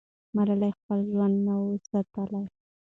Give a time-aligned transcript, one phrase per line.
[0.35, 2.43] ملالۍ خپل ژوند نه سوای ساتلی.